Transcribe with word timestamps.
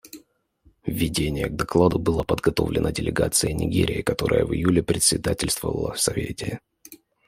Введение 0.87 1.45
к 1.47 1.55
докладу 1.55 1.99
было 1.99 2.23
подготовлено 2.23 2.89
делегацией 2.89 3.53
Нигерии, 3.53 4.01
которая 4.01 4.45
в 4.45 4.51
июле 4.51 4.81
председательствовала 4.81 5.93
в 5.93 6.01
Совете. 6.01 6.59